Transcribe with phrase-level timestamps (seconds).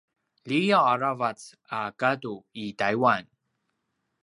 [0.47, 1.39] liyaw a ravac
[1.77, 3.23] a gadu i taiwan